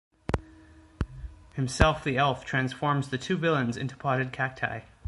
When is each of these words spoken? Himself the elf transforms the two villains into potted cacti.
Himself 1.53 2.03
the 2.03 2.17
elf 2.17 2.43
transforms 2.43 3.09
the 3.09 3.19
two 3.19 3.37
villains 3.37 3.77
into 3.77 3.95
potted 3.95 4.31
cacti. 4.33 4.79